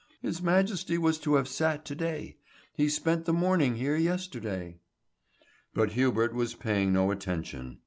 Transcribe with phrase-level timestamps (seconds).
[0.23, 2.35] His Majesty was to have sat to day;
[2.75, 4.79] he spent the morning here yesterday."
[5.75, 7.77] But Hubert was paying no attention.